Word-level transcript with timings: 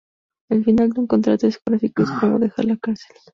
El 0.49 0.63
final 0.65 0.89
de 0.93 1.01
un 1.01 1.05
contrato 1.05 1.45
discográfico 1.45 2.01
es 2.01 2.09
como 2.09 2.39
dejar 2.39 2.65
la 2.65 2.77
carcel 2.77 3.15